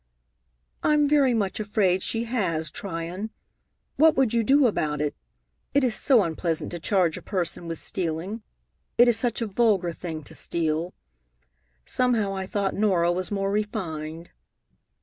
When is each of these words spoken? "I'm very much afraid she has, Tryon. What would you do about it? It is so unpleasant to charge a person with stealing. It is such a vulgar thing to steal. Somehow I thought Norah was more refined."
"I'm 0.81 1.07
very 1.07 1.35
much 1.35 1.59
afraid 1.59 2.01
she 2.01 2.23
has, 2.23 2.71
Tryon. 2.71 3.29
What 3.97 4.15
would 4.17 4.33
you 4.33 4.43
do 4.43 4.65
about 4.65 4.99
it? 4.99 5.13
It 5.75 5.83
is 5.83 5.93
so 5.95 6.23
unpleasant 6.23 6.71
to 6.71 6.79
charge 6.79 7.19
a 7.19 7.21
person 7.21 7.67
with 7.67 7.77
stealing. 7.77 8.41
It 8.97 9.07
is 9.07 9.15
such 9.19 9.43
a 9.43 9.45
vulgar 9.45 9.93
thing 9.93 10.23
to 10.23 10.33
steal. 10.33 10.95
Somehow 11.85 12.33
I 12.35 12.47
thought 12.47 12.73
Norah 12.73 13.11
was 13.11 13.29
more 13.29 13.51
refined." 13.51 14.31